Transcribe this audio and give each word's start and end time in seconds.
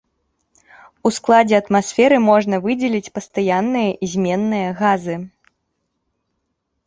У 1.07 1.09
складзе 1.17 1.55
атмасферы 1.63 2.17
можна 2.29 2.55
выдзеліць 2.65 3.13
пастаянныя 3.17 3.89
і 4.07 4.11
зменныя 4.13 4.69
газы. 4.79 5.21